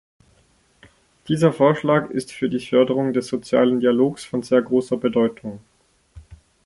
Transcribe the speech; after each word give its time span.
Dieser 1.27 1.53
Vorschlag 1.53 2.09
ist 2.09 2.31
für 2.31 2.49
die 2.49 2.57
Förderung 2.59 3.13
des 3.13 3.27
sozialen 3.27 3.79
Dialogs 3.81 4.23
von 4.25 4.41
sehr 4.41 4.63
großer 4.63 4.97
Bedeutung. 4.97 5.59